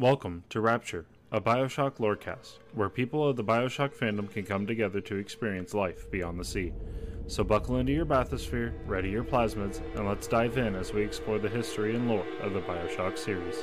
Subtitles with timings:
[0.00, 5.02] Welcome to Rapture, a Bioshock lorecast, where people of the Bioshock fandom can come together
[5.02, 6.72] to experience life beyond the sea.
[7.26, 11.38] So buckle into your bathysphere, ready your plasmids, and let's dive in as we explore
[11.38, 13.62] the history and lore of the Bioshock series.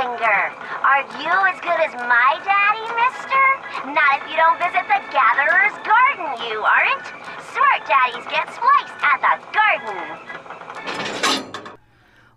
[0.00, 0.40] Finger.
[0.80, 3.44] Are you as good as my daddy, mister?
[3.92, 7.04] Not if you don't visit the Gatherer's Garden, you aren't.
[7.52, 9.98] Smart daddies get spliced at the garden.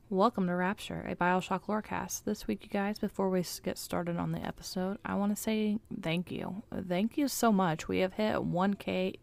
[0.09, 2.25] Welcome to Rapture, a Bioshock Lorecast.
[2.25, 5.79] This week, you guys, before we get started on the episode, I want to say
[6.01, 6.63] thank you.
[6.89, 7.87] Thank you so much.
[7.87, 9.15] We have hit 1K,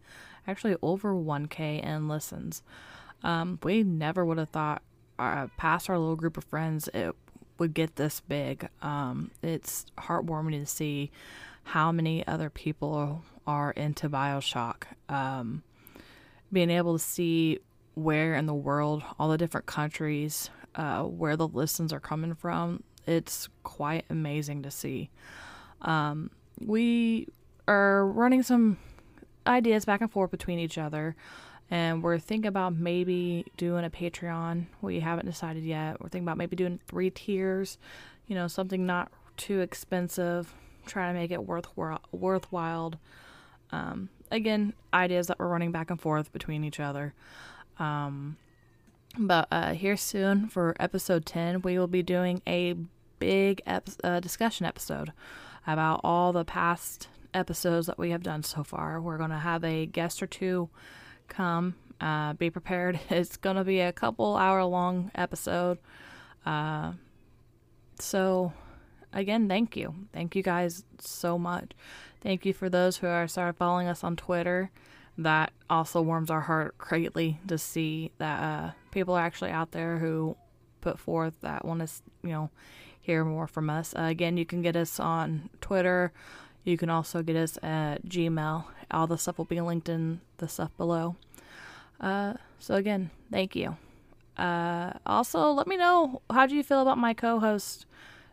[0.47, 2.63] actually over 1K in listens.
[3.21, 4.81] Um, we never would have thought,
[5.19, 7.15] uh, past our little group of friends, it
[7.61, 8.67] would get this big.
[8.81, 11.11] Um, it's heartwarming to see
[11.63, 14.85] how many other people are into Bioshock.
[15.07, 15.61] Um,
[16.51, 17.59] being able to see
[17.93, 22.81] where in the world, all the different countries, uh, where the listens are coming from,
[23.05, 25.11] it's quite amazing to see.
[25.83, 27.27] Um, we
[27.67, 28.79] are running some
[29.45, 31.15] ideas back and forth between each other,
[31.71, 34.65] and we're thinking about maybe doing a Patreon.
[34.81, 36.01] We haven't decided yet.
[36.01, 37.77] We're thinking about maybe doing three tiers,
[38.27, 40.53] you know, something not too expensive,
[40.85, 42.01] try to make it worthwhile.
[42.11, 42.95] worthwhile
[43.71, 47.13] um, again, ideas that we're running back and forth between each other.
[47.79, 48.35] Um,
[49.17, 52.75] but uh, here soon for episode 10, we will be doing a
[53.19, 55.13] big ep- uh, discussion episode
[55.65, 58.99] about all the past episodes that we have done so far.
[58.99, 60.69] We're going to have a guest or two
[61.31, 61.75] come.
[61.99, 62.99] Uh, be prepared.
[63.09, 65.77] It's going to be a couple hour long episode.
[66.45, 66.93] Uh,
[67.99, 68.53] so,
[69.13, 69.93] again, thank you.
[70.13, 71.71] Thank you guys so much.
[72.21, 74.71] Thank you for those who are started following us on Twitter.
[75.17, 79.97] That also warms our heart greatly to see that uh, people are actually out there
[79.97, 80.35] who
[80.81, 81.93] put forth that want to,
[82.23, 82.49] you know,
[82.99, 83.93] hear more from us.
[83.95, 86.11] Uh, again, you can get us on Twitter.
[86.63, 88.65] You can also get us at Gmail.
[88.91, 91.15] All the stuff will be linked in the stuff below.
[91.99, 93.77] Uh, so again, thank you.
[94.37, 97.85] Uh, also, let me know how do you feel about my co-host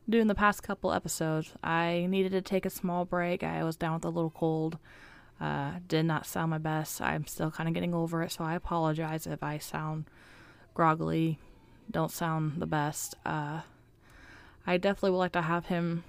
[0.09, 1.53] doing the past couple episodes.
[1.63, 3.43] I needed to take a small break.
[3.43, 4.79] I was down with a little cold.
[5.41, 7.01] Uh, did not sound my best.
[7.01, 10.07] I'm still kind of getting over it, so I apologize if I sound
[10.75, 11.39] groggily,
[11.91, 13.15] don't sound the best.
[13.25, 13.61] Uh,
[14.67, 16.05] I definitely would like to have him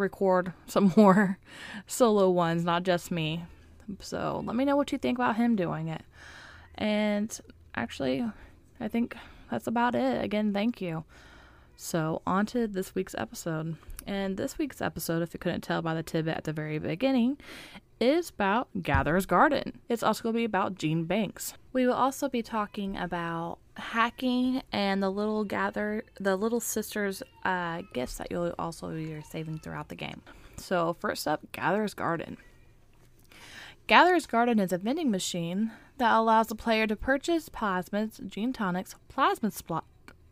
[0.00, 1.38] record some more
[1.86, 3.44] solo ones, not just me.
[4.00, 6.02] So let me know what you think about him doing it.
[6.76, 7.38] And
[7.74, 8.24] actually,
[8.80, 9.16] I think
[9.50, 10.24] that's about it.
[10.24, 11.04] Again, thank you.
[11.76, 13.76] So, on to this week's episode.
[14.06, 17.38] And this week's episode, if you couldn't tell by the tidbit at the very beginning,
[18.00, 19.80] is about Gatherer's Garden.
[19.88, 21.54] It's also going to be about Gene Banks.
[21.72, 27.82] We will also be talking about hacking and the little gather, the little sisters' uh,
[27.92, 30.22] gifts that you'll also be saving throughout the game.
[30.56, 32.38] So, first up, Gatherer's Garden.
[33.86, 38.94] Gatherer's Garden is a vending machine that allows the player to purchase plasmids, gene tonics,
[39.14, 39.82] plasmid, splo-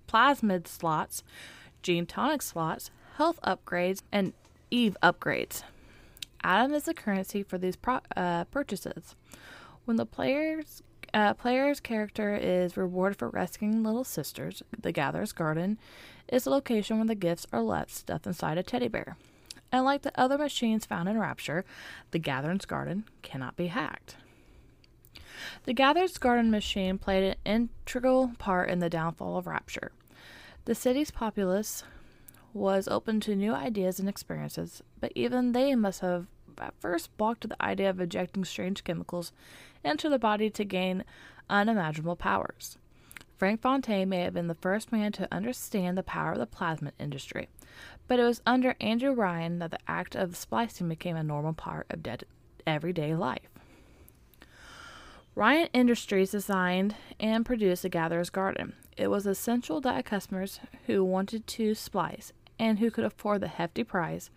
[0.09, 1.23] plasmid slots,
[1.83, 4.33] gene tonic slots, health upgrades, and
[4.71, 5.63] Eve upgrades.
[6.45, 9.15] ADAM is the currency for these pro- uh, purchases.
[9.85, 10.83] When the player's
[11.15, 15.79] uh, player's character is rewarded for rescuing little sisters, the Gatherer's Garden
[16.29, 19.17] is a location where the gifts are left stuffed inside a teddy bear.
[19.73, 21.65] And like the other machines found in Rapture,
[22.11, 24.17] the Gatherer's Garden cannot be hacked.
[25.65, 29.93] The Gatherer's Garden machine played an integral part in the downfall of Rapture.
[30.65, 31.85] The city's populace
[32.53, 36.27] was open to new ideas and experiences, but even they must have
[36.59, 39.33] at first balked the idea of injecting strange chemicals
[39.85, 41.05] into the body to gain
[41.49, 42.79] unimaginable powers.
[43.37, 46.93] Frank Fontaine may have been the first man to understand the power of the plasmid
[46.99, 47.49] industry,
[48.09, 51.87] but it was under Andrew Ryan that the act of splicing became a normal part
[51.91, 52.05] of
[52.67, 53.49] everyday life.
[55.37, 58.73] Ryan Industries designed and produced the Gatherer's Garden.
[58.97, 63.85] It was essential that customers who wanted to splice and who could afford the hefty
[63.85, 64.31] price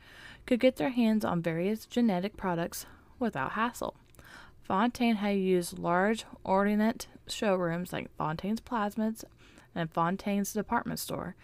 [0.46, 2.86] could get their hands on various genetic products
[3.20, 3.96] without hassle.
[4.64, 9.24] Fontaine had used large, ordinate showrooms like Fontaine's Plasmids
[9.76, 11.36] and Fontaine's department store,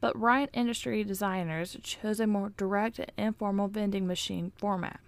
[0.00, 5.00] but Ryan Industry designers chose a more direct and informal vending machine format.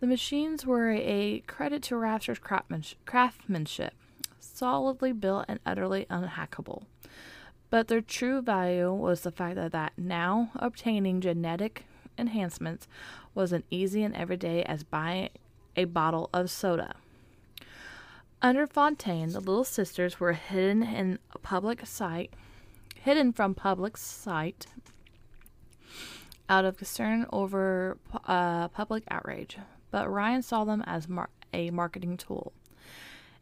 [0.00, 3.94] The machines were a credit to Rapture's craftsmanship,
[4.38, 6.84] solidly built and utterly unhackable.
[7.70, 11.84] But their true value was the fact that, that now obtaining genetic
[12.16, 12.88] enhancements
[13.34, 15.28] was as easy and everyday as buying
[15.76, 16.94] a bottle of soda.
[18.40, 22.32] Under Fontaine, the Little Sisters were hidden in public sight,
[22.94, 24.66] hidden from public sight,
[26.48, 29.58] out of concern over uh, public outrage
[29.90, 32.52] but Ryan saw them as mar- a marketing tool.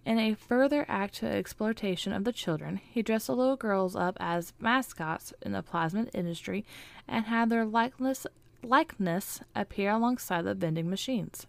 [0.06, 4.16] In a further act to exploitation of the children, he dressed the little girls up
[4.20, 6.64] as mascots in the plasmid industry
[7.08, 8.24] and had their likeness,
[8.62, 11.48] likeness appear alongside the vending machines.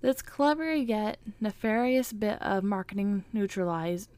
[0.00, 4.08] This clever yet nefarious bit of marketing neutralized,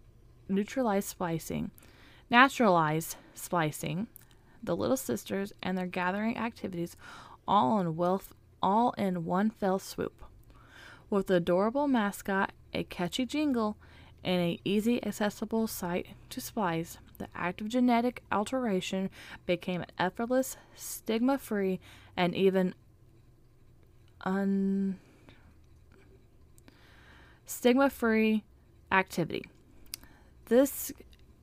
[0.48, 1.72] neutralized splicing,
[2.30, 4.06] naturalized splicing,
[4.62, 6.96] the Little Sisters and their gathering activities
[7.48, 8.32] all in wealth
[8.62, 10.22] all in one fell swoop.
[11.08, 13.76] With the adorable mascot, a catchy jingle,
[14.22, 19.10] and an easy accessible site to splice, the act of genetic alteration
[19.46, 21.80] became effortless, stigma free,
[22.16, 22.74] and even
[24.22, 24.98] un
[27.46, 28.44] stigma free
[28.92, 29.44] activity.
[30.46, 30.92] This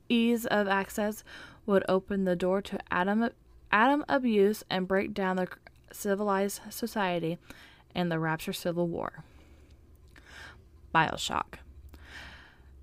[0.08, 1.24] ease of access
[1.66, 3.30] would open the door to ADAM,
[3.72, 5.48] ADAM abuse and break down the
[5.92, 7.38] civilized society,
[7.94, 9.24] and the Rapture Civil War.
[10.94, 11.58] Bioshock.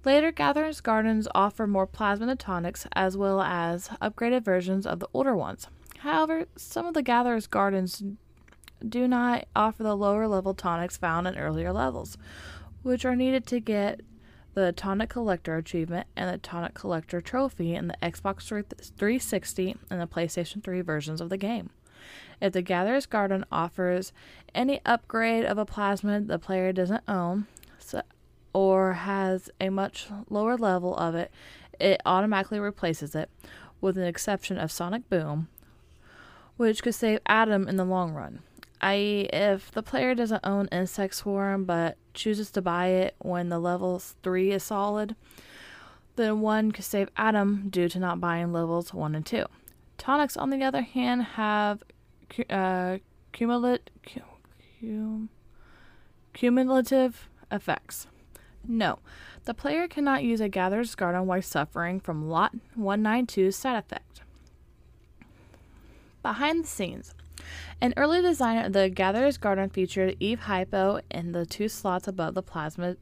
[0.04, 5.36] Later, Gatherer's Gardens offer more plasmid tonics as well as upgraded versions of the older
[5.36, 5.68] ones.
[6.00, 8.04] However, some of the Gatherer's Gardens
[8.88, 12.18] do not offer the lower level tonics found in earlier levels,
[12.84, 14.02] which are needed to get
[14.54, 20.08] the Tonic Collector achievement and the Tonic Collector trophy in the Xbox 360 and the
[20.08, 21.72] PlayStation 3 versions of the game.
[22.40, 24.14] If the Gatherer's Garden offers
[24.54, 27.48] any upgrade of a plasmid the player doesn't own
[28.54, 31.32] or has a much lower level of it,
[31.80, 33.30] it automatically replaces it,
[33.82, 35.50] with an exception of Sonic Boom,
[36.58, 38.40] which could save Adam in the long run.
[38.82, 43.60] I.e., if the player doesn't own Insect Swarm but chooses to buy it when the
[43.60, 45.16] level 3 is solid,
[46.16, 49.46] then one could save Adam due to not buying levels 1 and 2.
[49.98, 51.84] Tonics, on the other hand, have
[52.50, 52.98] uh,
[53.32, 55.30] cumulative, cum,
[56.34, 58.08] cumulative effects.
[58.68, 59.00] No,
[59.46, 64.22] the player cannot use a Gatherer's Garden while suffering from Lot 192's side effect.
[66.22, 67.14] Behind the scenes,
[67.80, 72.34] an early design of the Gatherer's Garden featured Eve Hypo in the two slots above
[72.34, 72.98] the plasma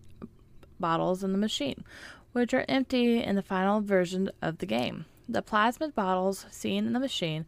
[0.80, 1.84] bottles in the machine,
[2.34, 5.06] which are empty in the final version of the game.
[5.30, 7.46] The plasmid bottles seen in the machine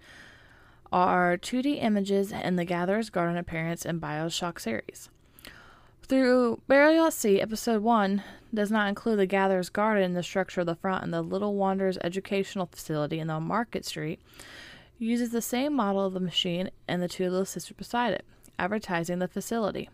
[0.94, 5.10] are 2D images in the Gatherer's Garden appearance in Bioshock series.
[6.08, 8.22] Through Burial at Sea, Episode 1
[8.54, 11.98] does not include the Gatherer's Garden, the structure of the front, and the Little Wonders
[12.04, 14.22] Educational Facility in the Market Street
[15.00, 18.24] uses the same model of the machine and the two little sisters beside it,
[18.60, 19.90] advertising the facility.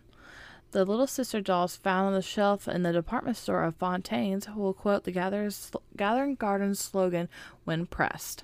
[0.72, 4.74] The little sister dolls found on the shelf in the department store of Fontaine's will
[4.74, 7.30] quote the Gatherer's, Gathering Garden's slogan
[7.64, 8.44] when pressed.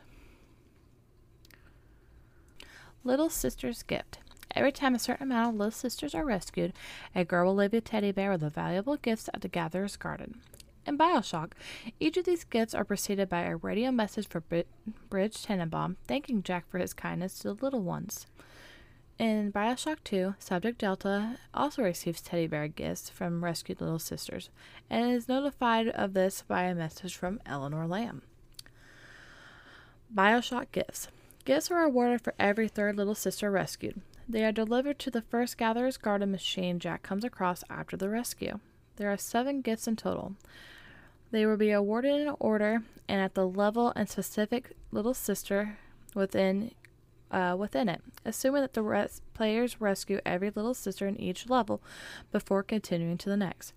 [3.03, 4.19] Little Sister's Gift.
[4.55, 6.73] Every time a certain amount of little sisters are rescued,
[7.13, 10.41] a girl will leave a teddy bear with the valuable gifts at the Gatherer's Garden.
[10.85, 11.51] In Bioshock,
[11.99, 16.69] each of these gifts are preceded by a radio message for Brigid Tenenbaum thanking Jack
[16.69, 18.25] for his kindness to the little ones.
[19.19, 24.49] In Bioshock 2, Subject Delta also receives teddy bear gifts from rescued little sisters
[24.89, 28.21] and is notified of this by a message from Eleanor Lamb.
[30.13, 31.09] Bioshock Gifts
[31.43, 34.01] Gifts are awarded for every third little sister rescued.
[34.29, 38.59] They are delivered to the first Gatherer's Garden machine Jack comes across after the rescue.
[38.97, 40.35] There are seven gifts in total.
[41.31, 45.77] They will be awarded in order and at the level and specific little sister
[46.13, 46.71] within
[47.29, 51.81] uh, within it, assuming that the res- players rescue every little sister in each level
[52.31, 53.73] before continuing to the next.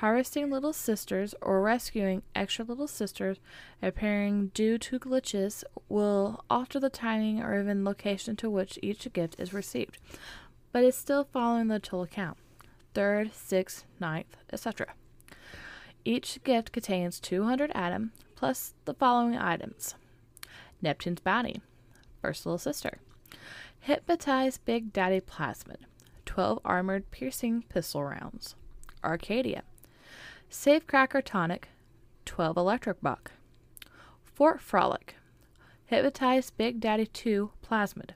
[0.00, 3.38] Harvesting little sisters or rescuing extra little sisters
[3.82, 9.36] appearing due to glitches will alter the timing or even location to which each gift
[9.38, 9.96] is received,
[10.70, 12.36] but is still following the total count.
[12.92, 14.88] Third, sixth, ninth, etc.
[16.04, 19.94] Each gift contains 200 ADAM plus the following items.
[20.82, 21.62] Neptune's Bounty,
[22.20, 22.98] First Little Sister,
[23.80, 25.86] Hypnotize Big Daddy Plasmid,
[26.26, 28.56] 12 Armored Piercing Pistol Rounds,
[29.02, 29.62] Arcadia,
[30.50, 31.68] Safecracker Tonic,
[32.24, 33.32] 12 Electric Buck,
[34.22, 35.16] Fort Frolic,
[35.86, 38.10] Hypnotize Big Daddy 2 Plasmid,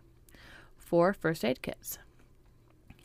[0.76, 1.98] 4 First Aid Kits,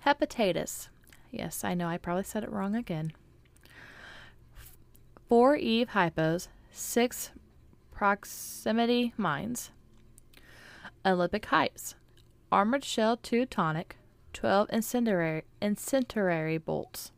[0.05, 0.89] Hepatitis,
[1.31, 3.13] yes, I know I probably said it wrong again,
[5.27, 7.31] 4 Eve Hypos, 6
[7.91, 9.71] Proximity Mines,
[11.05, 11.95] Olympic Heights,
[12.51, 13.97] Armored Shell 2 Tonic,
[14.33, 17.11] 12 Incendiary, incendiary Bolts,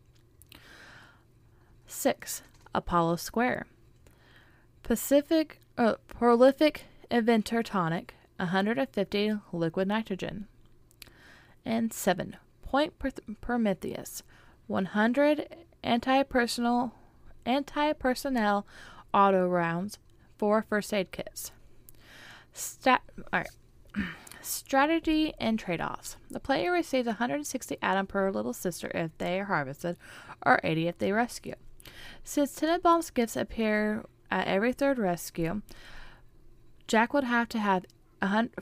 [1.87, 2.43] 6.
[2.75, 3.65] Apollo Square.
[4.83, 10.47] Pacific uh, Prolific Inventor Tonic, 150 liquid nitrogen.
[11.65, 12.37] And 7.
[12.63, 12.93] Point
[13.41, 14.23] Prometheus,
[14.67, 16.93] 100 anti-personal
[17.45, 18.67] anti-personnel
[19.13, 19.99] auto rounds,
[20.37, 21.51] 4 first aid kits.
[22.53, 23.01] Stat
[23.31, 23.49] all right.
[24.41, 26.17] Strategy and trade offs.
[26.29, 29.97] The player receives 160 ADAM per little sister if they are harvested,
[30.45, 31.55] or 80 if they rescue.
[32.23, 35.61] Since Tenenbaum's gifts appear at every third rescue,
[36.87, 37.85] Jack would have to have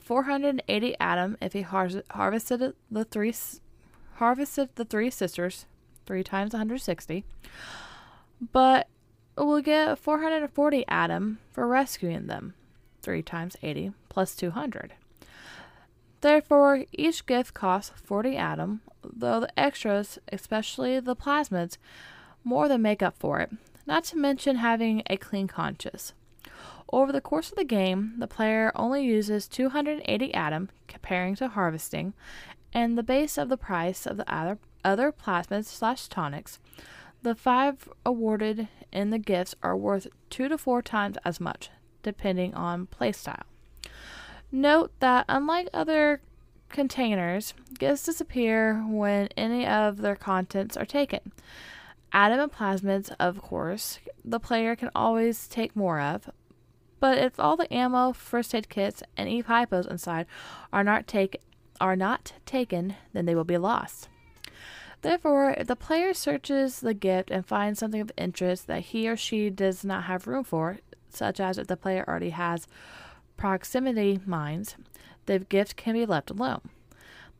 [0.00, 3.34] 480 ADAM if he har- harvested the three
[4.14, 5.66] harvested the three sisters,
[6.06, 7.24] three times 160.
[8.52, 8.88] But
[9.36, 12.54] we'll get 440 ADAM for rescuing them,
[13.02, 14.94] three times 80 plus 200.
[16.20, 21.76] Therefore, each gift costs 40 ADAM, though the extras, especially the plasmids,
[22.46, 23.50] more than make up for it,
[23.86, 26.12] not to mention having a clean conscience.
[26.92, 32.14] Over the course of the game, the player only uses 280 ADAM, comparing to harvesting,
[32.72, 36.60] and the base of the price of the other, other plasmids slash tonics.
[37.22, 41.70] The five awarded in the gifts are worth two to four times as much,
[42.04, 43.42] depending on playstyle.
[44.52, 46.20] Note that unlike other
[46.68, 51.32] containers, gifts disappear when any of their contents are taken.
[52.16, 56.30] ADAM and plasmids, of course, the player can always take more of,
[56.98, 60.26] but if all the ammo, first aid kits, and Eve hypos inside
[60.72, 61.42] are not take
[61.78, 64.08] are not taken, then they will be lost.
[65.02, 69.16] Therefore, if the player searches the gift and finds something of interest that he or
[69.16, 70.78] she does not have room for,
[71.10, 72.66] such as if the player already has
[73.36, 74.76] proximity mines,
[75.26, 76.62] the gift can be left alone.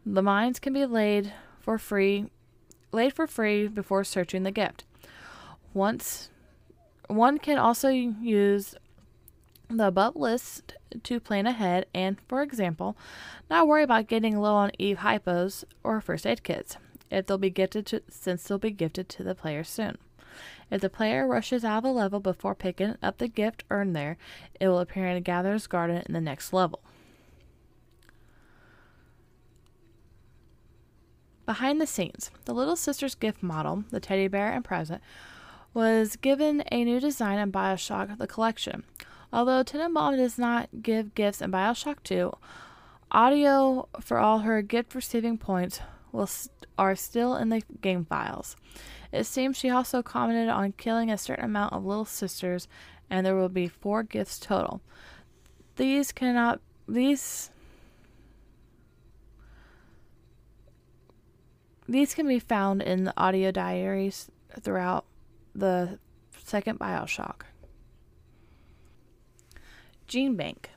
[0.05, 2.27] The mines can be laid for free
[2.93, 4.85] laid for free before searching the gift.
[5.75, 6.31] Once
[7.09, 8.75] one can also use
[9.69, 12.97] the above list to plan ahead and, for example,
[13.51, 16.77] not worry about getting low on Eve hypos or first aid kits
[17.11, 19.99] if they'll be gifted to, since they'll be gifted to the player soon.
[20.71, 24.17] If the player rushes out of a level before picking up the gift earned there,
[24.61, 26.81] it will appear in a Gatherer's Garden in the next level.
[31.47, 35.01] Behind the scenes, the Little Sisters gift model, the teddy bear and present,
[35.73, 38.83] was given a new design in Bioshock the Collection.
[39.33, 42.33] Although Tenenbaum does not give gifts in Bioshock 2,
[43.13, 45.81] audio for all her gift receiving points
[46.27, 48.57] st- are still in the game files.
[49.13, 52.67] It seems she also commented on killing a certain amount of little sisters,
[53.09, 54.81] and there will be four gifts total.
[55.77, 57.51] These cannot these
[61.89, 65.05] These can be found in the audio diaries throughout
[65.55, 65.99] the
[66.37, 67.43] second Bioshock.
[70.07, 70.71] Gene Bank.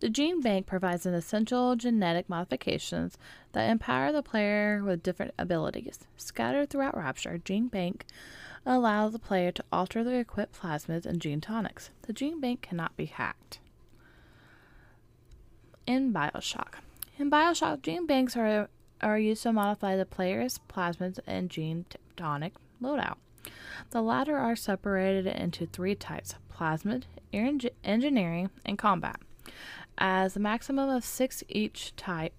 [0.00, 3.16] The Gene Bank provides an essential genetic modifications
[3.52, 6.00] that empower the player with different abilities.
[6.16, 8.04] Scattered throughout Rapture, Gene Bank
[8.66, 11.90] allows the player to alter the equipped plasmids and gene tonics.
[12.02, 13.60] The Gene Bank cannot be hacked.
[15.86, 16.74] In Bioshock.
[17.18, 18.68] In Bioshock, gene banks are
[19.00, 21.84] are used to modify the player's plasmids and gene
[22.16, 23.16] tonic loadout.
[23.90, 29.20] The latter are separated into three types plasmid, engineering, and combat,
[29.98, 32.32] as a maximum of six each type,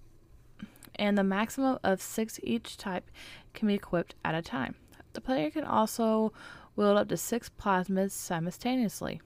[0.96, 3.10] and the maximum of six each type
[3.54, 4.74] can be equipped at a time.
[5.12, 6.32] The player can also
[6.74, 9.20] wield up to six plasmids simultaneously.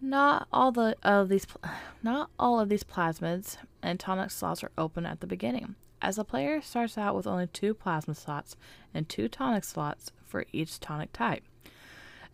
[0.00, 1.46] Not all the of these,
[2.02, 6.24] not all of these plasmids and tonic slots are open at the beginning as the
[6.24, 8.56] player starts out with only two plasma slots
[8.92, 11.42] and two tonic slots for each tonic type.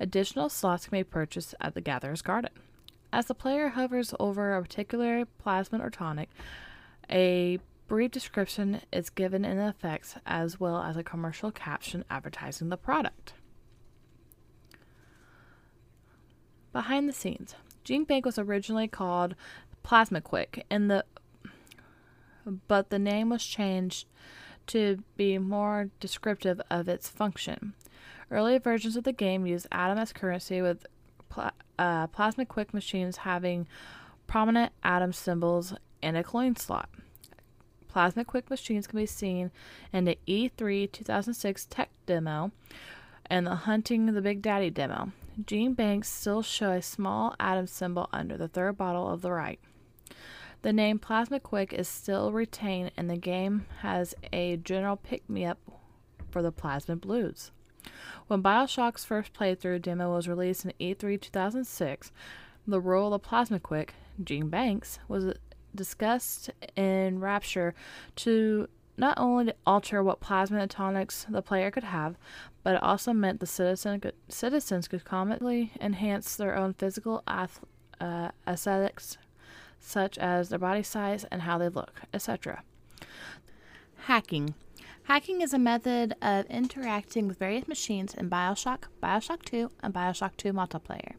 [0.00, 2.50] Additional slots can be purchased at the Gatherer's Garden.
[3.12, 6.30] As the player hovers over a particular plasmid or tonic,
[7.10, 12.70] a brief description is given in the effects as well as a commercial caption advertising
[12.70, 13.34] the product.
[16.72, 17.54] Behind the scenes,
[17.84, 19.34] Gene Bank was originally called
[19.82, 21.04] Plasma Quick in the
[22.68, 24.06] but the name was changed
[24.68, 27.74] to be more descriptive of its function.
[28.30, 30.86] Early versions of the game used ADAM as currency, with
[31.28, 33.66] pla- uh, Plasmaquick machines having
[34.26, 36.88] prominent ADAM symbols and a coin slot.
[37.88, 39.50] Plasma quick machines can be seen
[39.92, 42.50] in the E3 2006 tech demo
[43.26, 45.12] and the Hunting the Big Daddy demo.
[45.44, 49.60] Gene Banks still show a small ADAM symbol under the third bottle of the right.
[50.62, 55.44] The name Plasma Quick is still retained, and the game has a general pick me
[55.44, 55.58] up
[56.30, 57.50] for the Plasma Blues.
[58.28, 62.12] When Bioshock's first playthrough demo was released in E3 2006,
[62.66, 65.34] the role of Plasma Quick, Gene Banks, was
[65.74, 67.74] discussed in Rapture
[68.16, 72.16] to not only alter what plasma tonics the player could have,
[72.62, 77.64] but it also meant the citizen could, citizens could comically enhance their own physical ath-
[78.00, 79.18] uh, aesthetics,
[79.82, 82.62] such as their body size and how they look, etc.
[84.04, 84.54] Hacking.
[85.04, 90.36] Hacking is a method of interacting with various machines in Bioshock, Bioshock 2, and Bioshock
[90.36, 91.14] 2 multiplayer.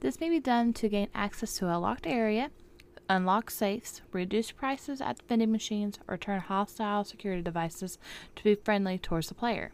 [0.00, 2.50] This may be done to gain access to a locked area,
[3.08, 7.98] unlock safes, reduce prices at vending machines, or turn hostile security devices
[8.36, 9.72] to be friendly towards the player.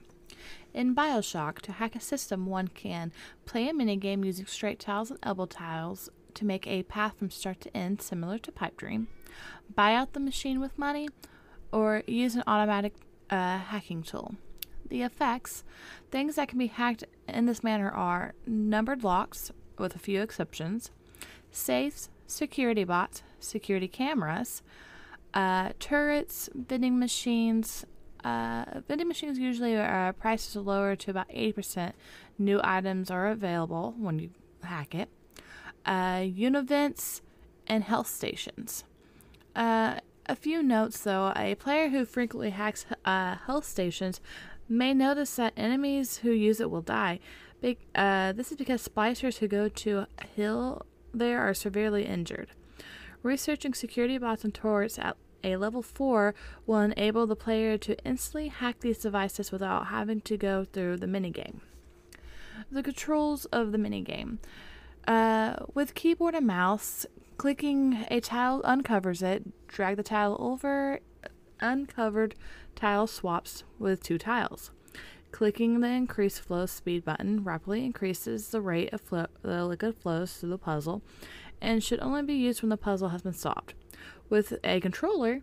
[0.73, 3.12] In Bioshock, to hack a system, one can
[3.44, 7.61] play a minigame using straight tiles and elbow tiles to make a path from start
[7.62, 9.09] to end similar to Pipe Dream,
[9.75, 11.09] buy out the machine with money,
[11.73, 12.95] or use an automatic
[13.31, 14.35] uh, hacking tool.
[14.88, 15.64] The effects,
[16.11, 20.90] things that can be hacked in this manner are numbered locks, with a few exceptions,
[21.50, 24.62] safes, security bots, security cameras,
[25.35, 27.85] uh, turrets, vending machines.
[28.25, 31.92] Uh, vending machines usually are prices lower to about 80%.
[32.38, 34.31] New items are available when you
[34.62, 35.09] hack it.
[35.87, 37.22] Uh, U-Invents
[37.66, 38.85] and health stations.
[39.55, 44.20] Uh, a few notes though a player who frequently hacks uh, health stations
[44.68, 47.20] may notice that enemies who use it will die.
[47.61, 52.51] Be- uh, this is because splicers who go to heal there are severely injured.
[53.22, 56.35] Researching security bots and turrets at a level 4
[56.66, 61.07] will enable the player to instantly hack these devices without having to go through the
[61.07, 61.61] minigame.
[62.70, 64.38] The controls of the minigame.
[65.07, 71.01] Uh, with keyboard and mouse, clicking a tile uncovers it, drag the tile over
[71.61, 72.35] uncovered
[72.75, 74.71] tile swaps with two tiles.
[75.33, 80.35] Clicking the increase flow speed button rapidly increases the rate of flow the liquid flows
[80.37, 81.03] through the puzzle
[81.61, 83.75] and should only be used when the puzzle has been solved.
[84.29, 85.42] With a controller,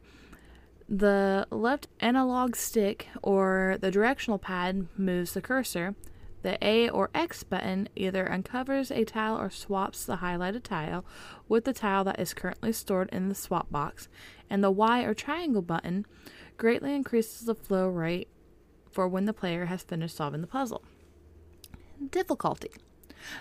[0.89, 5.95] the left analog stick or the directional pad moves the cursor.
[6.43, 11.05] The A or X button either uncovers a tile or swaps the highlighted tile
[11.47, 14.09] with the tile that is currently stored in the swap box,
[14.49, 16.05] and the Y or triangle button
[16.57, 18.27] greatly increases the flow rate
[18.91, 20.83] for when the player has finished solving the puzzle.
[22.11, 22.71] Difficulty.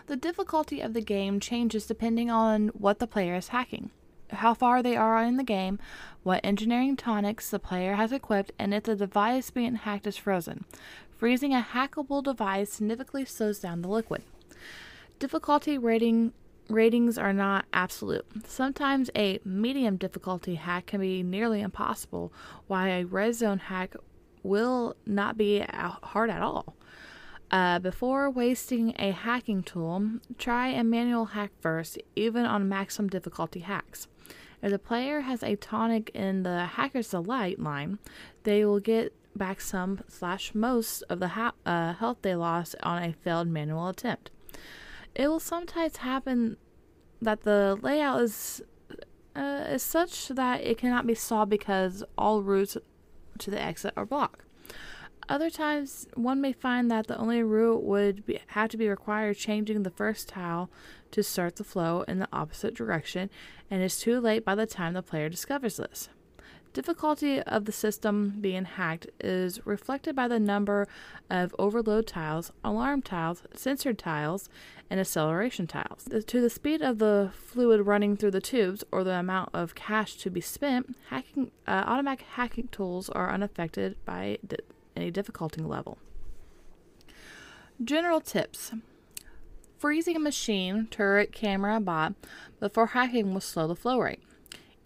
[0.07, 3.91] The difficulty of the game changes depending on what the player is hacking,
[4.31, 5.81] how far they are in the game,
[6.23, 10.65] what engineering tonics the player has equipped, and if the device being hacked is frozen.
[11.23, 14.25] Freezing a hackable device significantly slows down the liquid.
[15.21, 16.33] Difficulty rating
[16.69, 18.27] ratings are not absolute.
[18.45, 22.33] Sometimes a medium difficulty hack can be nearly impossible,
[22.67, 23.95] while a red zone hack
[24.43, 26.75] will not be hard at all.
[27.53, 33.61] Uh, before wasting a hacking tool, try a manual hack first, even on maximum difficulty
[33.61, 34.09] hacks.
[34.61, 38.01] If the player has a tonic in the Hacker's Delight line,
[38.43, 43.03] they will get back some slash most of the ha- uh, health they lost on
[43.03, 44.31] a failed manual attempt.
[45.15, 46.57] It will sometimes happen
[47.21, 48.63] that the layout is
[49.35, 52.77] uh, is such that it cannot be solved because all routes
[53.39, 54.43] to the exit are blocked.
[55.29, 59.37] Other times, one may find that the only route would be, have to be required
[59.37, 60.69] changing the first tile
[61.13, 63.31] to start the flow in the opposite direction,
[63.71, 66.09] and is too late by the time the player discovers this.
[66.73, 70.89] Difficulty of the system being hacked is reflected by the number
[71.29, 74.49] of overload tiles, alarm tiles, censored tiles,
[74.89, 76.09] and acceleration tiles.
[76.27, 80.17] To the speed of the fluid running through the tubes or the amount of cash
[80.17, 84.57] to be spent, hacking, uh, automatic hacking tools are unaffected by di-
[84.97, 85.99] any difficulty level.
[87.85, 88.73] General tips
[89.79, 92.15] Freezing a machine, turret, camera, bot
[92.61, 94.23] before hacking will slow the flow rate.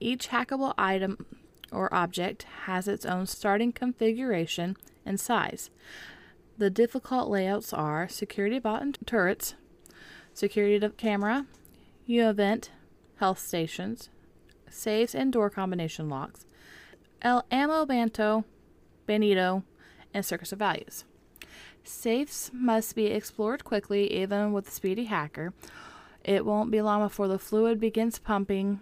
[0.01, 1.27] Each hackable item
[1.72, 5.70] or object has its own starting configuration and size.
[6.59, 9.55] The difficult layouts are security bot and turrets,
[10.33, 11.46] security camera,
[12.07, 12.70] U-Invent,
[13.16, 14.09] health stations,
[14.70, 16.46] safes and door combination locks,
[17.22, 18.44] El Ammo Banto,
[19.07, 19.64] Banito,
[20.14, 21.05] and Circus of Values.
[21.85, 25.52] Safes must be explored quickly, even with a speedy hacker.
[26.24, 28.81] It won't be long before the fluid begins pumping,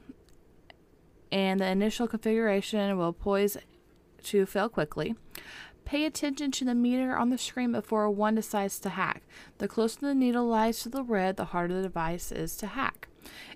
[1.35, 3.57] and the initial configuration will poise
[4.23, 5.16] to fail quickly.
[5.85, 9.25] Pay attention to the meter on the screen before one decides to hack.
[9.59, 13.09] The closer the needle lies to the red, the harder the device is to hack.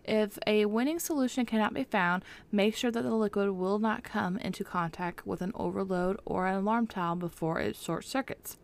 [0.05, 4.39] If a winning solution cannot be found, make sure that the liquid will not come
[4.39, 8.59] into contact with an overload or an alarm tile before it short circuits.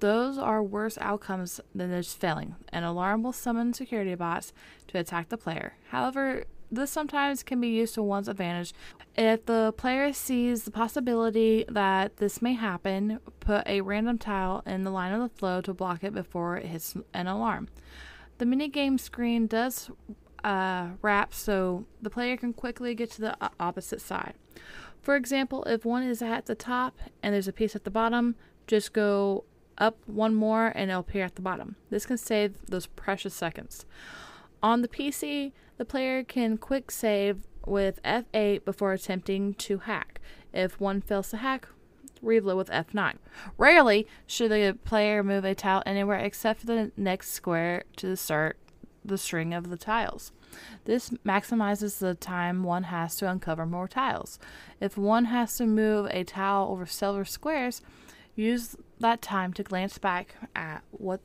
[0.00, 2.56] Those are worse outcomes than just failing.
[2.70, 4.54] An alarm will summon security bots
[4.88, 5.74] to attack the player.
[5.90, 8.72] However, this sometimes can be used to one's advantage.
[9.16, 14.84] If the player sees the possibility that this may happen, put a random tile in
[14.84, 17.68] the line of the flow to block it before it hits an alarm.
[18.38, 19.90] The minigame screen does
[20.44, 24.34] uh, wrap so the player can quickly get to the opposite side.
[25.00, 28.34] For example, if one is at the top and there's a piece at the bottom,
[28.66, 29.44] just go
[29.78, 31.76] up one more and it'll appear at the bottom.
[31.90, 33.86] This can save those precious seconds.
[34.62, 40.20] On the PC, the player can quick save with F8 before attempting to hack.
[40.52, 41.68] If one fails to hack,
[42.22, 43.16] reload with F9.
[43.58, 48.58] Rarely should the player move a tile anywhere except for the next square to start
[49.04, 50.32] the string of the tiles.
[50.84, 54.38] This maximizes the time one has to uncover more tiles.
[54.80, 57.82] If one has to move a tile over several squares,
[58.34, 61.20] use that time to glance back at what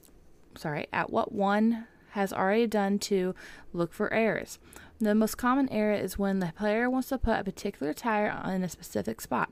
[0.55, 3.33] sorry, at what one has already done to
[3.73, 4.59] look for errors.
[4.99, 8.63] The most common error is when the player wants to put a particular tire in
[8.63, 9.51] a specific spot.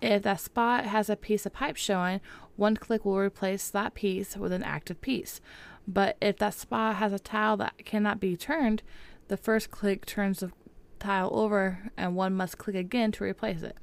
[0.00, 2.20] If that spot has a piece of pipe showing,
[2.56, 5.40] one click will replace that piece with an active piece.
[5.88, 8.82] But if that spot has a tile that cannot be turned,
[9.28, 10.52] the first click turns the
[10.98, 13.76] tile over and one must click again to replace it.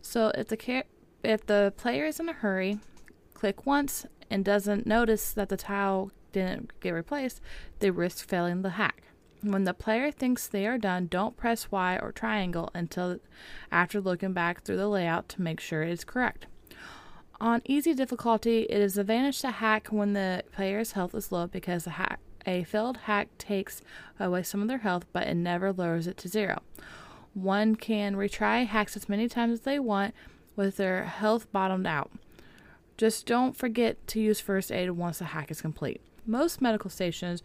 [0.00, 0.84] So if the
[1.22, 2.78] if the player is in a hurry,
[3.34, 7.40] click once and doesn't notice that the tile didn't get replaced,
[7.78, 9.04] they risk failing the hack.
[9.40, 13.20] When the player thinks they are done, don't press Y or triangle until
[13.72, 16.46] after looking back through the layout to make sure it is correct.
[17.40, 21.86] On easy difficulty, it is advantage to hack when the player's health is low because
[21.86, 23.80] a, hack, a failed hack takes
[24.20, 26.62] away some of their health, but it never lowers it to zero.
[27.32, 30.14] One can retry hacks as many times as they want
[30.54, 32.10] with their health bottomed out.
[32.96, 36.00] Just don't forget to use first aid once the hack is complete.
[36.26, 37.42] Most medical stations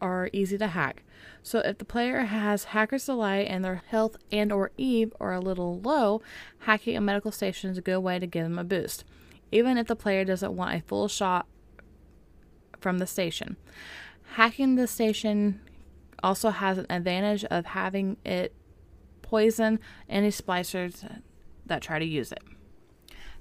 [0.00, 1.02] are easy to hack.
[1.42, 5.40] So if the player has hacker's delight and their health and or EVE are a
[5.40, 6.22] little low,
[6.60, 9.04] hacking a medical station is a good way to give them a boost,
[9.52, 11.46] even if the player doesn't want a full shot
[12.80, 13.56] from the station.
[14.34, 15.60] Hacking the station
[16.22, 18.54] also has an advantage of having it
[19.22, 21.20] poison any splicers
[21.66, 22.42] that try to use it.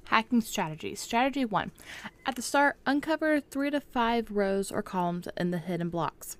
[0.07, 1.01] Hacking strategies.
[1.01, 1.71] Strategy 1.
[2.25, 6.37] At the start, uncover 3 to 5 rows or columns in the hidden blocks.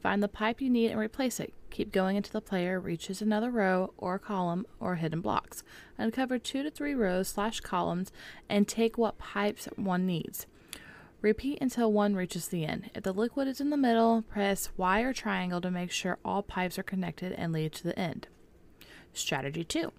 [0.00, 1.52] Find the pipe you need and replace it.
[1.70, 5.64] Keep going until the player reaches another row or column or hidden blocks.
[5.98, 8.12] Uncover 2 to 3 rows slash columns
[8.48, 10.46] and take what pipes one needs.
[11.20, 12.90] Repeat until one reaches the end.
[12.94, 16.42] If the liquid is in the middle, press Y or triangle to make sure all
[16.42, 18.28] pipes are connected and lead to the end.
[19.12, 19.92] Strategy 2.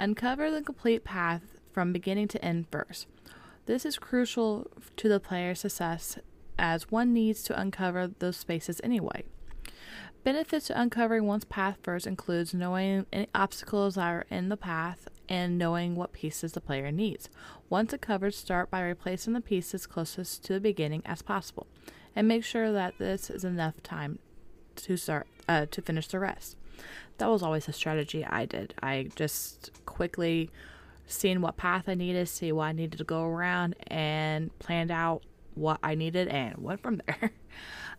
[0.00, 3.06] Uncover the complete path from beginning to end first.
[3.66, 6.18] This is crucial to the player's success
[6.58, 9.24] as one needs to uncover those spaces anyway.
[10.22, 15.06] Benefits to uncovering one's path first includes knowing any obstacles that are in the path
[15.28, 17.28] and knowing what pieces the player needs.
[17.68, 21.66] Once uncovered, start by replacing the pieces closest to the beginning as possible,
[22.16, 24.18] and make sure that this is enough time
[24.76, 26.56] to start uh, to finish the rest.
[27.18, 28.74] That was always a strategy I did.
[28.82, 30.50] I just quickly
[31.06, 35.22] seeing what path I needed, see what I needed to go around, and planned out
[35.54, 37.32] what I needed and went from there.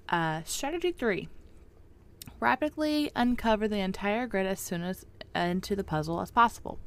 [0.08, 1.28] Uh, strategy three
[2.40, 6.80] rapidly uncover the entire grid as soon as into the puzzle as possible.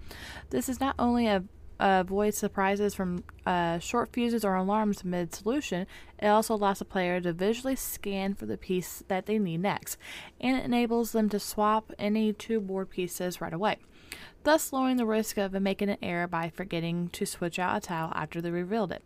[0.51, 1.43] This is not only a
[1.81, 5.87] avoid surprises from uh, short fuses or alarms mid solution,
[6.19, 9.97] it also allows the player to visually scan for the piece that they need next,
[10.41, 13.79] and it enables them to swap any two board pieces right away
[14.45, 18.13] thus lowering the risk of making an error by forgetting to switch out a tile
[18.15, 19.03] after they revealed it.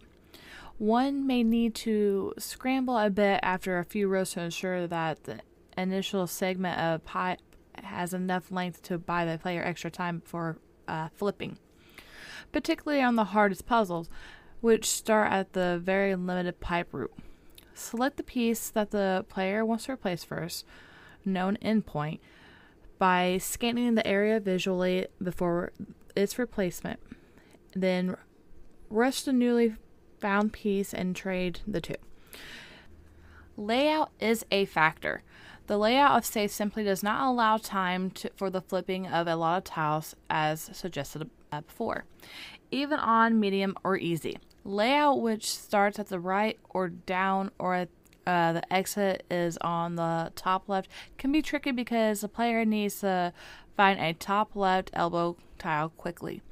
[0.79, 5.41] One may need to scramble a bit after a few rows to ensure that the
[5.77, 7.41] initial segment of pipe
[7.75, 11.59] has enough length to buy the player extra time before uh, flipping,
[12.51, 14.09] particularly on the hardest puzzles,
[14.61, 17.15] which start at the very limited pipe route.
[17.75, 20.67] Select the piece that the player wants to replace first,
[21.25, 22.21] known endpoint,
[23.03, 25.73] by scanning the area visually before
[26.15, 27.01] its replacement.
[27.75, 28.15] Then
[28.91, 29.75] rush the newly
[30.21, 31.97] found piece and trade the two.
[33.57, 35.25] Layout is a factor.
[35.67, 39.35] The layout of safe simply does not allow time to, for the flipping of a
[39.35, 42.05] lot of tiles as suggested uh, before,
[42.71, 44.38] even on medium or easy.
[44.62, 47.88] Layout which starts at the right or down or at
[48.26, 53.00] uh, the exit is on the top left can be tricky because the player needs
[53.00, 53.32] to
[53.76, 56.42] find a top left elbow tile quickly.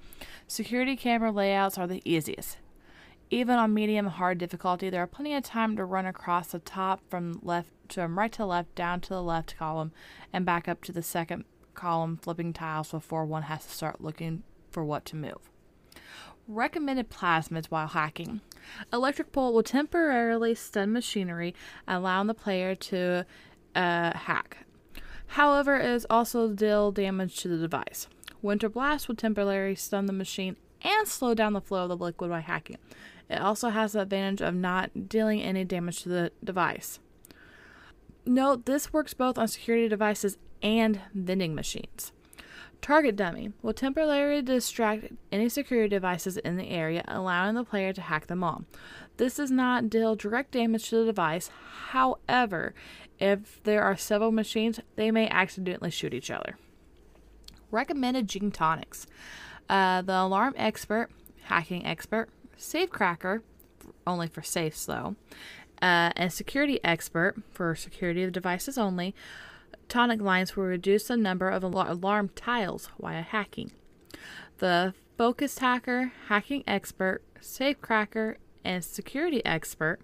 [0.46, 2.58] Security camera layouts are the easiest.
[3.30, 7.00] Even on medium hard difficulty, there are plenty of time to run across the top
[7.08, 9.92] from left from right to left down to the left column
[10.32, 14.42] and back up to the second column flipping tiles before one has to start looking
[14.70, 15.50] for what to move.
[16.48, 18.40] Recommended plasmids while hacking.
[18.92, 21.54] Electric bolt will temporarily stun machinery,
[21.86, 23.24] allowing the player to
[23.74, 24.58] uh, hack.
[25.28, 28.08] However, it is also deal damage to the device.
[28.42, 32.30] Winter blast will temporarily stun the machine and slow down the flow of the liquid
[32.30, 32.78] by hacking.
[33.28, 36.98] It also has the advantage of not dealing any damage to the device.
[38.26, 42.12] Note this works both on security devices and vending machines.
[42.80, 48.00] Target dummy will temporarily distract any security devices in the area, allowing the player to
[48.00, 48.64] hack them all.
[49.18, 51.50] This does not deal direct damage to the device.
[51.88, 52.74] However,
[53.18, 56.56] if there are several machines, they may accidentally shoot each other.
[57.70, 59.06] Recommended gene tonics.
[59.68, 61.10] Uh, the alarm expert,
[61.44, 63.42] hacking expert, safecracker,
[64.06, 65.16] only for safes though,
[65.82, 69.14] uh, and security expert for security of the devices only
[69.90, 73.72] tonic lines will reduce the number of alarm tiles while hacking.
[74.58, 80.00] The focused hacker, hacking expert, safecracker, and security expert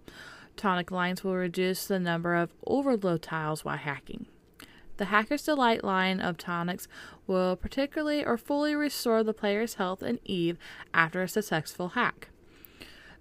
[0.56, 4.26] tonic lines will reduce the number of overload tiles while hacking.
[4.96, 6.88] The Hacker's Delight line of tonics
[7.26, 10.58] will particularly or fully restore the player's health and Eve
[10.94, 12.28] after a successful hack.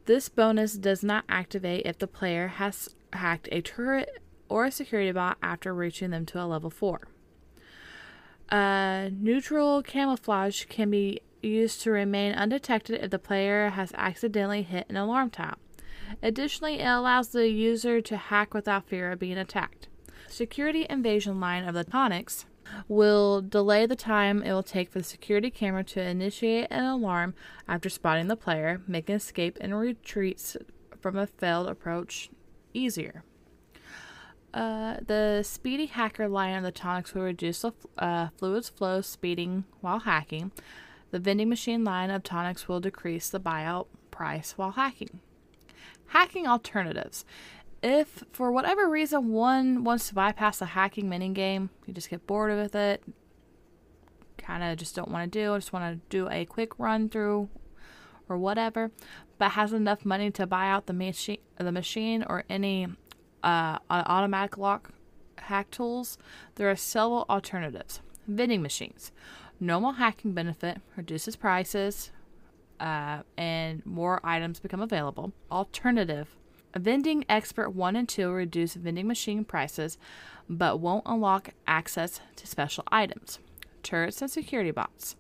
[0.06, 5.12] This bonus does not activate if the player has hacked a turret or a security
[5.12, 7.02] bot after reaching them to a level 4.
[8.50, 14.86] Uh, natural camouflage can be used to remain undetected if the player has accidentally hit
[14.90, 15.58] an alarm tile.
[16.22, 19.88] Additionally, it allows the user to hack without fear of being attacked.
[20.28, 22.46] Security Evasion line of the tonics
[22.88, 27.34] will delay the time it will take for the security camera to initiate an alarm
[27.68, 30.58] after spotting the player, making escape and retreats
[31.00, 32.30] from a failed approach
[32.74, 33.24] easier.
[34.56, 39.66] Uh, the speedy hacker line of the tonics will reduce the uh, fluids flow speeding
[39.82, 40.54] while hacking.
[41.12, 45.20] The vending machine line of tonics will decrease the buyout price while hacking.
[46.08, 47.26] Hacking alternatives.
[47.84, 52.26] If for whatever reason one wants to bypass the hacking mini game, you just get
[52.26, 53.04] bored with it,
[54.38, 57.50] kind of just don't want to do, just want to do a quick run through
[58.30, 58.90] or whatever,
[59.38, 62.88] but has enough money to buy out the machine, the machine or any
[63.46, 64.92] uh, automatic lock
[65.38, 66.18] hack tools,
[66.56, 68.02] there are several alternatives.
[68.28, 69.12] Vending machines.
[69.60, 72.12] Normal hacking benefit reduces prices
[72.80, 75.32] uh, and more items become available.
[75.52, 76.36] Alternative.
[76.76, 79.98] Vending Expert 1 and 2 reduce vending machine prices
[80.50, 83.40] but won't unlock access to special items.
[83.82, 85.16] Turrets and security bots.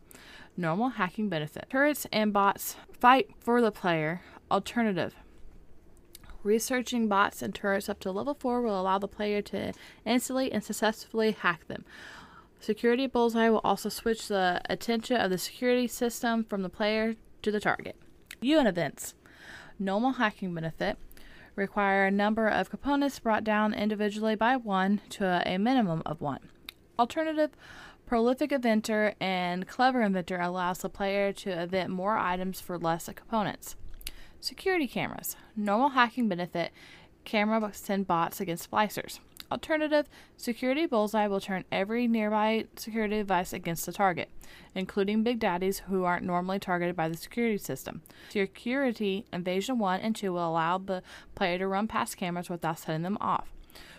[0.57, 1.67] Normal hacking benefit.
[1.69, 4.21] Turrets and bots fight for the player.
[4.51, 5.15] Alternative.
[6.45, 9.73] Researching bots and turrets up to level 4 will allow the player to
[10.05, 11.83] instantly and successfully hack them.
[12.59, 17.51] Security Bullseye will also switch the attention of the security system from the player to
[17.51, 17.95] the target.
[18.41, 19.15] U-Invents.
[19.79, 20.99] Normal hacking benefit
[21.55, 26.49] require a number of components brought down individually by one to a, minimum of one.
[26.99, 27.49] Alternative
[28.05, 33.75] Prolific Inventor and Clever Inventor allows the player to invent more items for less components.
[34.41, 35.35] Security cameras.
[35.55, 36.71] Normal hacking benefit.
[37.23, 39.19] Camera send bots against splicers.
[39.51, 44.29] Alternative, Security Bullseye will turn every nearby security device against the target,
[44.73, 48.01] including Big Daddies who aren't normally targeted by the security system.
[48.29, 51.03] Security Evasion 1 and 2 will allow the
[51.35, 53.53] player to run past cameras without setting them off.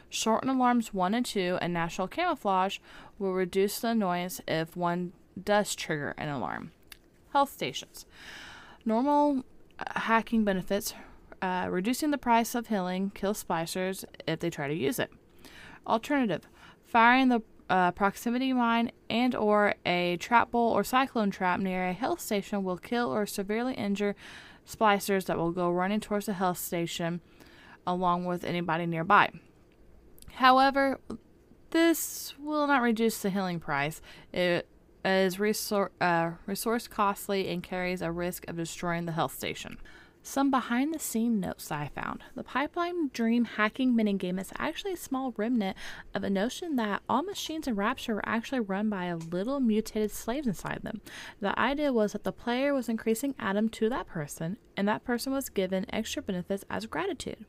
[0.08, 2.78] Shorten Alarms 1 and 2 and Natural Camouflage
[3.18, 6.72] will reduce the annoyance if one does trigger an alarm.
[7.32, 8.06] Health Stations.
[8.84, 9.44] Normal
[9.94, 10.94] hacking benefits
[11.42, 15.10] uh, reducing the price of healing kills splicers if they try to use it.
[15.86, 16.46] Alternative:
[16.84, 21.92] firing the uh, proximity mine and or a trap bull or cyclone trap near a
[21.92, 24.14] health station will kill or severely injure
[24.66, 27.20] splicers that will go running towards the health station
[27.86, 29.30] along with anybody nearby.
[30.34, 31.00] However,
[31.70, 34.00] this will not reduce the healing price.
[34.32, 34.68] It
[35.06, 39.78] is resor- uh, resource costly and carries a risk of destroying the health station.
[40.28, 42.24] Some behind the scene notes I found.
[42.34, 45.76] The Pipeline Dream hacking minigame is actually a small remnant
[46.16, 50.10] of a notion that all machines in Rapture were actually run by a little mutated
[50.10, 51.00] slaves inside them.
[51.40, 55.32] The idea was that the player was increasing ADAM to that person, and that person
[55.32, 57.44] was given extra benefits as gratitude.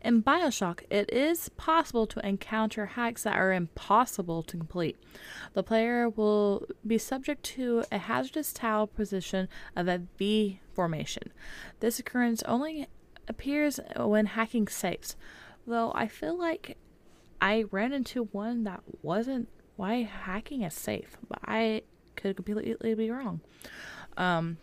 [0.00, 4.96] In Bioshock, it is possible to encounter hacks that are impossible to complete.
[5.52, 11.32] The player will be subject to a hazardous tile position of a V formation.
[11.80, 12.86] This occurrence only
[13.26, 15.16] appears when hacking safes,
[15.66, 16.76] though I feel like
[17.40, 21.82] I ran into one that wasn't why hacking a safe, but I
[22.14, 23.40] could completely be wrong.
[24.16, 24.58] Um,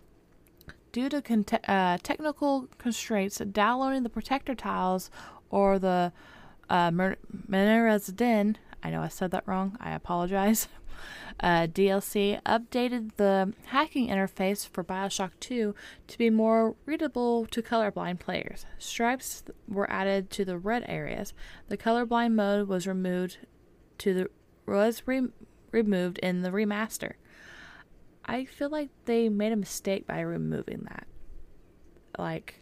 [0.91, 5.11] due to con- uh, technical constraints, downloading the protector tiles
[5.49, 6.11] or the
[6.69, 10.67] uh, Menarez Den, I know I said that wrong, I apologize.
[11.39, 15.75] Uh, DLC updated the hacking interface for Bioshock 2
[16.07, 18.65] to be more readable to colorblind players.
[18.77, 21.33] Stripes were added to the red areas.
[21.67, 23.39] The colorblind mode was removed
[23.99, 24.29] to the
[24.65, 25.27] was re-
[25.71, 27.13] removed in the remaster.
[28.25, 31.05] I feel like they made a mistake by removing that.
[32.17, 32.61] Like,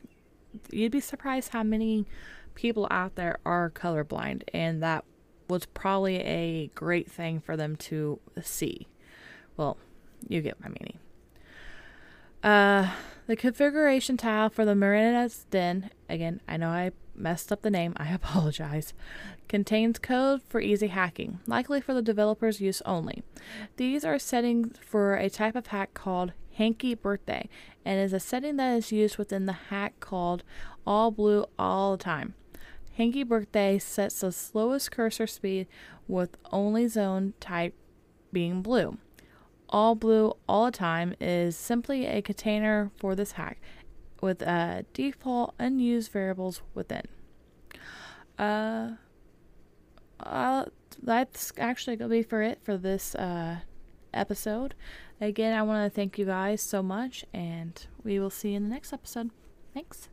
[0.72, 2.08] you'd be surprised how many
[2.56, 5.06] people out there are colorblind, and that
[5.52, 8.88] was probably a great thing for them to see.
[9.58, 9.78] Well,
[10.28, 10.98] you get my meaning.
[12.42, 12.92] Uh,
[13.28, 17.94] the configuration tile for the Marina's Den, again, I know I messed up the name,
[17.98, 18.94] I apologize,
[19.50, 23.22] contains code for easy hacking, likely for the developer's use only.
[23.76, 27.50] These are settings for a type of hack called Hanky Birthday,
[27.84, 30.44] and is a setting that is used within the hack called
[30.88, 32.36] All Blue All the Time.
[33.02, 35.66] Hanky Birthday sets the slowest cursor speed
[36.08, 37.74] with only zone type
[38.32, 39.00] being blue.
[39.70, 43.60] All blue all the time is simply a container for this hack
[44.22, 47.02] with uh, default unused variables within.
[48.38, 48.92] Uh,
[50.20, 50.66] uh,
[51.02, 53.62] that's actually going to be for it for this uh,
[54.14, 54.76] episode.
[55.20, 58.64] Again, I want to thank you guys so much, and we will see you in
[58.66, 59.32] the next episode.
[59.74, 60.11] Thanks.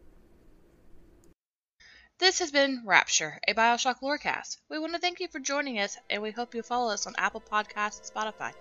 [2.19, 4.57] This has been Rapture, a Bioshock Lorecast.
[4.69, 7.15] We want to thank you for joining us, and we hope you follow us on
[7.17, 8.55] Apple Podcasts and Spotify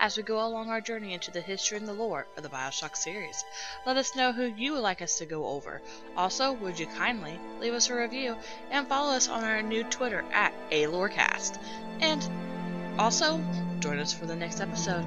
[0.00, 2.96] as we go along our journey into the history and the lore of the Bioshock
[2.96, 3.44] series.
[3.84, 5.82] Let us know who you would like us to go over.
[6.16, 8.34] Also, would you kindly leave us a review
[8.70, 11.58] and follow us on our new Twitter at A Lorecast.
[12.00, 12.26] And
[12.98, 13.44] also,
[13.80, 15.04] join us for the next episode.